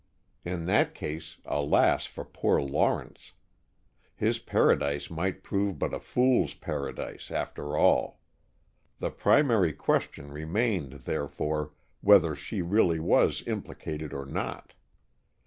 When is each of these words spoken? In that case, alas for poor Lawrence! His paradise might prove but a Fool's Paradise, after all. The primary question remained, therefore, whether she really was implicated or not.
In 0.43 0.65
that 0.65 0.95
case, 0.95 1.37
alas 1.45 2.07
for 2.07 2.25
poor 2.25 2.59
Lawrence! 2.59 3.33
His 4.15 4.39
paradise 4.39 5.11
might 5.11 5.43
prove 5.43 5.77
but 5.77 5.93
a 5.93 5.99
Fool's 5.99 6.55
Paradise, 6.55 7.29
after 7.29 7.77
all. 7.77 8.19
The 8.97 9.11
primary 9.11 9.73
question 9.73 10.31
remained, 10.31 11.01
therefore, 11.05 11.73
whether 12.01 12.33
she 12.33 12.63
really 12.63 12.99
was 12.99 13.43
implicated 13.45 14.11
or 14.11 14.25
not. 14.25 14.73